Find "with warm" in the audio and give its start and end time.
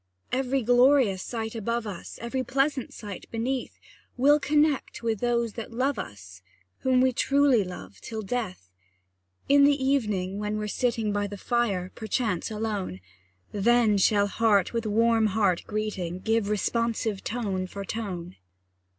14.73-15.27